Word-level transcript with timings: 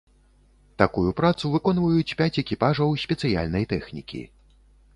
Такую 0.81 1.11
працу 1.19 1.51
выконваюць 1.57 2.15
пяць 2.23 2.39
экіпажаў 2.45 2.99
спецыяльнай 3.05 3.69
тэхнікі. 3.75 4.27